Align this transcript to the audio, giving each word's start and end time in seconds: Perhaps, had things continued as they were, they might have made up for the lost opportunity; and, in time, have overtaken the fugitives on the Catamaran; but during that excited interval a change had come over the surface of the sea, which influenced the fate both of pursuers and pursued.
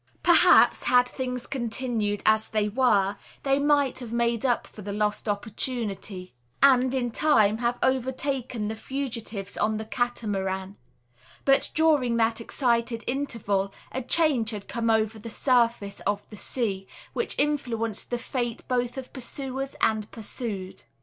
Perhaps, 0.23 0.85
had 0.85 1.07
things 1.07 1.45
continued 1.45 2.23
as 2.25 2.47
they 2.47 2.67
were, 2.67 3.17
they 3.43 3.59
might 3.59 3.99
have 3.99 4.11
made 4.11 4.43
up 4.47 4.65
for 4.65 4.81
the 4.81 4.91
lost 4.91 5.29
opportunity; 5.29 6.33
and, 6.63 6.95
in 6.95 7.11
time, 7.11 7.59
have 7.59 7.77
overtaken 7.83 8.67
the 8.67 8.75
fugitives 8.75 9.55
on 9.57 9.77
the 9.77 9.85
Catamaran; 9.85 10.75
but 11.45 11.69
during 11.75 12.17
that 12.17 12.41
excited 12.41 13.03
interval 13.05 13.71
a 13.91 14.01
change 14.01 14.49
had 14.49 14.67
come 14.67 14.89
over 14.89 15.19
the 15.19 15.29
surface 15.29 15.99
of 15.99 16.23
the 16.31 16.35
sea, 16.35 16.87
which 17.13 17.37
influenced 17.37 18.09
the 18.09 18.17
fate 18.17 18.63
both 18.67 18.97
of 18.97 19.13
pursuers 19.13 19.75
and 19.81 20.09
pursued. 20.09 20.81